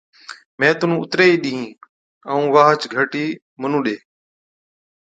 مين 0.59 0.73
تنُون 0.79 0.99
اُتري 1.01 1.25
ئِي 1.29 1.35
ڏِيهِين 1.43 1.65
ائُون 2.29 2.45
واهچ 2.53 2.81
گھَرٽِي 2.93 3.25
مُنُون 3.61 3.81
ڏي۔ 3.85 3.95